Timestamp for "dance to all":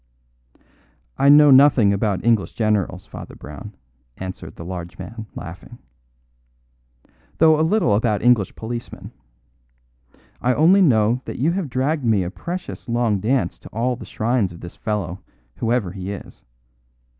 13.19-13.95